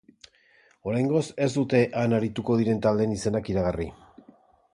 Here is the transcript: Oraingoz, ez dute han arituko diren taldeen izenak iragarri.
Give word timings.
Oraingoz, 0.91 1.21
ez 1.47 1.49
dute 1.57 1.83
han 2.05 2.17
arituko 2.21 2.57
diren 2.63 2.81
taldeen 2.87 3.15
izenak 3.19 3.53
iragarri. 3.55 3.91